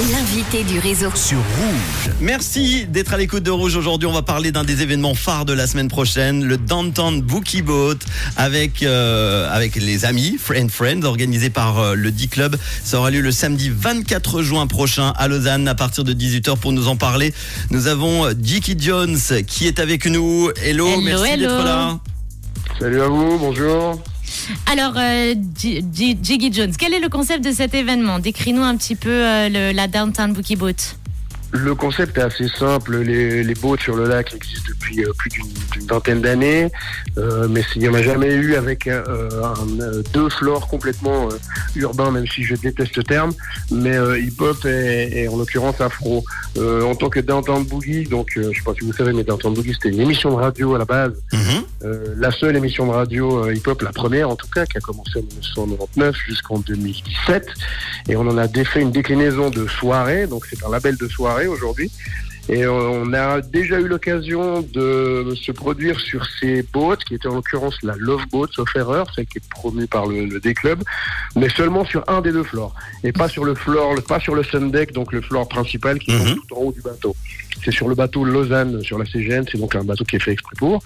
[0.00, 1.08] L'invité du réseau.
[1.14, 2.12] sur Rouge.
[2.20, 3.76] Merci d'être à l'écoute de Rouge.
[3.76, 7.62] Aujourd'hui, on va parler d'un des événements phares de la semaine prochaine, le Downtown Bookie
[7.62, 7.94] Boat,
[8.36, 12.56] avec euh, avec les amis Friend Friends, organisé par euh, le D-Club.
[12.82, 16.72] Ça aura lieu le samedi 24 juin prochain à Lausanne à partir de 18h pour
[16.72, 17.32] nous en parler.
[17.70, 20.50] Nous avons euh, Jiki Jones qui est avec nous.
[20.60, 22.00] Hello, Hello, merci d'être là.
[22.80, 24.02] Salut à vous, bonjour.
[24.70, 28.18] Alors, euh, Jiggy Jones, quel est le concept de cet événement?
[28.18, 30.96] Décris-nous un petit peu euh, la Downtown Bookie Boat.
[31.56, 32.96] Le concept est assez simple.
[32.98, 36.70] Les, les boats sur le lac existent depuis euh, plus d'une vingtaine d'années,
[37.16, 39.02] euh, mais il n'y en a jamais eu avec euh,
[39.42, 41.36] un, euh, deux flores complètement euh,
[41.76, 43.32] urbains, même si je déteste ce terme,
[43.70, 46.24] mais euh, hip-hop et, et en l'occurrence afro.
[46.56, 49.24] Euh, en tant que Downtown Boogie, donc euh, je sais pas si vous savez, mais
[49.24, 51.40] Downtown Boogie c'était une émission de radio à la base, Mhm.
[51.84, 55.18] Euh, la seule émission de radio hip-hop, la première en tout cas, qui a commencé
[55.18, 55.22] en
[55.66, 57.46] 1999 jusqu'en 2017.
[58.08, 61.43] Et on en a défait une déclinaison de soirée, donc c'est un label de soirée
[61.46, 61.90] aujourd'hui.
[62.50, 67.36] Et on a déjà eu l'occasion de se produire sur ces boats, qui était en
[67.36, 70.82] l'occurrence la Love Boat, sauf erreur, celle qui est promue par le, le D-Club,
[71.36, 72.74] mais seulement sur un des deux floors.
[73.02, 76.10] Et pas sur le floor, pas sur le sun deck, donc le floor principal qui
[76.10, 76.34] est Mhm.
[76.34, 77.16] tout en haut du bateau.
[77.64, 80.32] C'est sur le bateau Lausanne, sur la CGN, c'est donc un bateau qui est fait
[80.32, 80.82] exprès pour,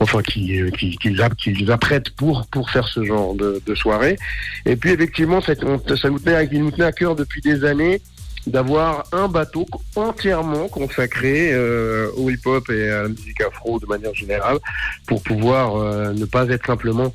[0.00, 4.16] enfin qui, euh, qui, qui, qui apprête pour, pour faire ce genre de, de soirée.
[4.64, 5.78] Et puis effectivement, ça, nous
[6.18, 8.00] tenait, nous tenait à cœur depuis des années
[8.46, 9.66] d'avoir un bateau
[9.96, 14.58] entièrement consacré euh, au hip-hop et à la musique afro de manière générale,
[15.06, 17.12] pour pouvoir euh, ne pas être simplement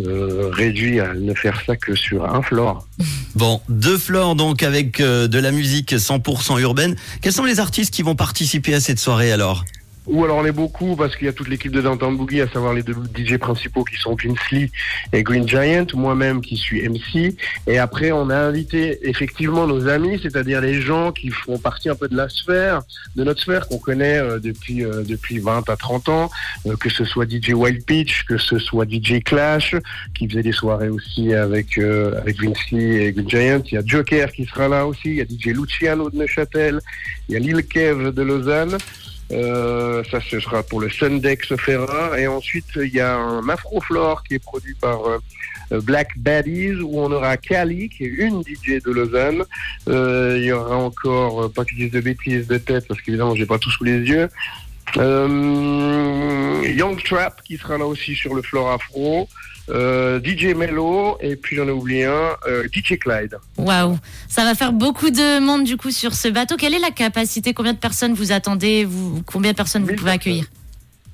[0.00, 2.86] euh, réduit à ne faire ça que sur un floor.
[3.36, 6.94] Bon, deux fleurs donc avec euh, de la musique 100% urbaine.
[7.20, 9.64] Quels sont les artistes qui vont participer à cette soirée alors?
[10.06, 12.48] Ou alors on est beaucoup parce qu'il y a toute l'équipe de Downtown Boogie, à
[12.48, 14.16] savoir les deux DJ principaux qui sont
[14.52, 14.70] Lee
[15.12, 17.36] et Green Giant, moi-même qui suis MC.
[17.66, 21.94] Et après on a invité effectivement nos amis, c'est-à-dire les gens qui font partie un
[21.94, 22.82] peu de la sphère,
[23.16, 26.30] de notre sphère qu'on connaît euh, depuis euh, depuis 20 à 30 ans,
[26.66, 29.74] euh, que ce soit DJ Wild Peach, que ce soit DJ Clash,
[30.14, 33.62] qui faisait des soirées aussi avec euh, avec Vince Lee et Green Giant.
[33.66, 36.80] Il y a Joker qui sera là aussi, il y a DJ Luciano de Neuchâtel,
[37.28, 38.76] il y a Lil Kev de Lausanne.
[39.32, 42.18] Euh, ça, ce sera pour le Sundex Ferra.
[42.18, 47.00] Et ensuite, il y a un Afroflore qui est produit par euh, Black Baddies, où
[47.00, 49.44] on aura Kali, qui est une DJ de Lausanne.
[49.88, 53.46] Euh, il y aura encore, pas que je de bêtises de tête, parce qu'évidemment, j'ai
[53.46, 54.28] pas tout sous les yeux.
[56.74, 59.28] Young Trap, qui sera là aussi sur le floor afro.
[59.70, 63.38] Euh, DJ Mello, et puis j'en ai oublié un, euh, DJ Clyde.
[63.56, 63.98] Waouh,
[64.28, 66.56] ça va faire beaucoup de monde du coup sur ce bateau.
[66.56, 67.54] Quelle est la capacité?
[67.54, 68.84] Combien de personnes vous attendez?
[68.84, 70.44] Vous, Combien de personnes vous pouvez accueillir?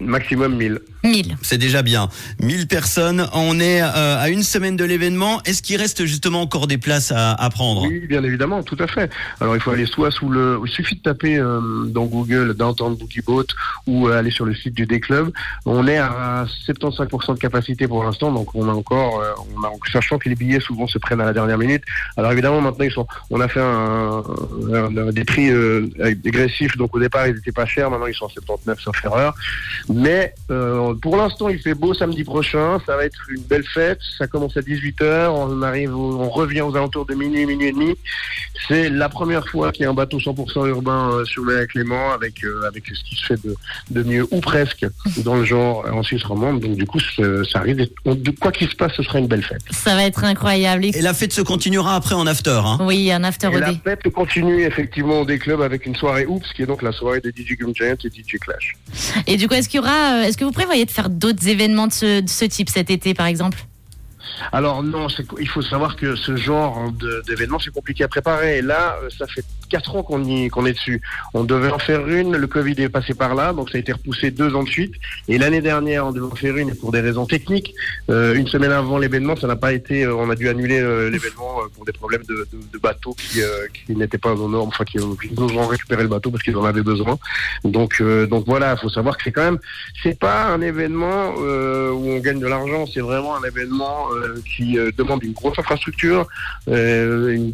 [0.00, 0.78] Maximum 1000.
[1.04, 1.36] 1000.
[1.42, 2.08] C'est déjà bien.
[2.42, 3.28] 1000 personnes.
[3.32, 5.40] On est euh, à une semaine de l'événement.
[5.44, 7.82] Est-ce qu'il reste justement encore des places à, à prendre?
[7.86, 9.10] Oui, bien évidemment, tout à fait.
[9.40, 12.94] Alors il faut aller soit sous le, il suffit de taper euh, dans Google Downtown
[12.96, 13.46] Boogie Boat
[13.86, 15.30] ou euh, aller sur le site du D-Club.
[15.64, 19.70] On est à 75% de capacité pour l'instant, donc on a encore, euh, on a,
[19.92, 21.82] sachant que les billets souvent se prennent à la dernière minute.
[22.16, 24.22] Alors évidemment maintenant ils sont, on a fait un,
[24.72, 28.14] un- un- des prix euh, dégressifs, donc au départ ils étaient pas chers, maintenant ils
[28.14, 29.34] sont à 79 sauf erreur.
[29.88, 32.78] Mais euh, pour l'instant, il fait beau samedi prochain.
[32.86, 33.98] Ça va être une belle fête.
[34.18, 35.28] Ça commence à 18h.
[35.28, 37.94] On arrive, au- on revient aux alentours de minuit, minuit et demi.
[38.68, 41.74] C'est la première fois qu'il y a un bateau 100% urbain euh, sur le lac
[41.74, 43.54] Léman avec euh, avec ce qui se fait de,
[43.90, 44.86] de mieux ou presque
[45.18, 46.60] dans le genre euh, en Suisse romande.
[46.60, 47.76] Donc du coup, ça arrive.
[48.04, 49.62] De quoi qu'il se passe, ce sera une belle fête.
[49.70, 50.84] Ça va être incroyable.
[50.86, 52.60] Et- Et la fête se continuera après en after.
[52.64, 56.26] Hein Oui, un after Et la fête continue effectivement au des clubs avec une soirée
[56.26, 58.74] Oops, qui est donc la soirée de DJ Green Giant et DJ Clash.
[59.26, 62.44] Et du coup, est-ce euh, est-ce que vous prévoyez de faire d'autres événements de ce
[62.44, 63.66] type cet été, par exemple?
[64.52, 65.06] Alors non,
[65.40, 66.92] il faut savoir que ce genre
[67.26, 68.58] d'événement, c'est compliqué à préparer.
[68.58, 71.00] Et là, euh, ça fait quatre ans qu'on qu'on est dessus.
[71.34, 73.92] On devait en faire une, le Covid est passé par là, donc ça a été
[73.92, 74.94] repoussé deux ans de suite.
[75.28, 77.74] Et l'année dernière, on devait en faire une pour des raisons techniques.
[78.10, 80.04] euh, une semaine avant l'événement, ça n'a pas été.
[80.04, 80.80] euh, on a dû annuler
[81.10, 82.46] l'événement pour des problèmes de,
[82.78, 83.40] bateaux qui,
[83.86, 86.64] qui n'étaient pas aux normes, enfin qui, qui ont récupéré le bateau parce qu'ils en
[86.64, 87.18] avaient besoin.
[87.64, 89.58] Donc donc voilà, il faut savoir que c'est quand même
[90.02, 94.08] c'est pas un événement où on gagne de l'argent, c'est vraiment un événement
[94.56, 96.26] qui euh, demande une grosse infrastructure,
[96.68, 97.52] euh, une,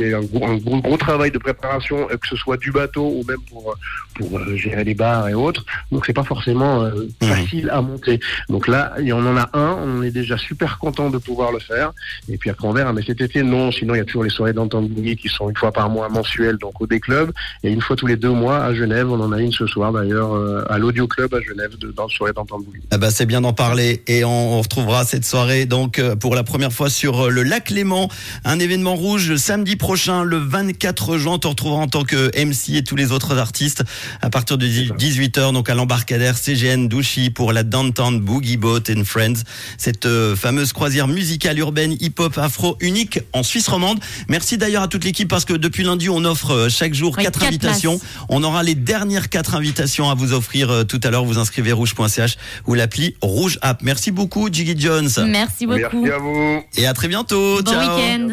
[0.00, 3.06] une- un, gros, un gros, gros travail de préparation, euh, que ce soit du bateau
[3.06, 3.74] ou même pour
[4.14, 5.64] pour euh, gérer les bars et autres.
[5.90, 6.90] Donc c'est pas forcément euh,
[7.22, 7.28] Mhm.
[7.28, 8.20] facile à monter.
[8.48, 11.92] Donc là, y en a un, on est déjà super content de pouvoir le faire.
[12.28, 12.92] Et puis après on verra.
[12.92, 15.56] Mais cet été non, sinon il y a toujours les soirées boogie qui sont une
[15.56, 17.32] fois par mois mensuelles donc au D-Club
[17.62, 19.10] et une fois tous les deux mois à Genève.
[19.10, 22.04] On en a une ce soir d'ailleurs euh, à l'Audio Club à Genève de, dans
[22.04, 22.82] le soirée boogie.
[22.90, 26.34] Ah bah, c'est bien d'en parler et on, on retrouvera cette soirée donc euh, pour
[26.34, 28.08] la première fois sur euh, le lac Léman,
[28.44, 31.34] un événement rouge samedi prochain le 24 juin.
[31.34, 33.84] on te retrouvera en tant que MC et tous les autres artistes
[34.20, 39.04] à partir de 18h, donc à l'embarcadère CGN Douchy pour la Downtown Boogie Boat and
[39.04, 39.42] Friends.
[39.78, 43.98] Cette euh, fameuse croisière musicale urbaine hip-hop afro unique en Suisse romande.
[44.28, 47.38] Merci d'ailleurs à toute l'équipe parce que depuis lundi, on offre euh, chaque jour quatre
[47.38, 47.98] quatre invitations.
[47.98, 48.26] places.
[48.28, 51.24] On aura les dernières quatre invitations à vous offrir euh, tout à l'heure.
[51.24, 53.82] Vous inscrivez rouge.ch ou l'appli Rouge App.
[53.82, 55.10] Merci beaucoup, Jiggy Jones.
[55.26, 55.78] Merci beaucoup.
[55.80, 56.62] Merci à vous.
[56.76, 57.62] Et à très bientôt.
[57.62, 57.96] Bon Ciao.
[57.96, 58.28] week-end.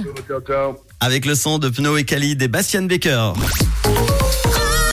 [0.99, 3.33] Avec le son de Pno et Khalid et Bastian Baker.